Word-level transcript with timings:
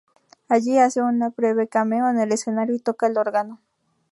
Allí 0.49 0.79
hace 0.79 0.99
un 1.03 1.19
breve 1.37 1.67
cameo 1.67 2.09
en 2.09 2.19
el 2.19 2.31
escenario 2.31 2.73
y 2.73 2.79
toca 2.79 3.05
el 3.05 3.19
órgano. 3.19 3.61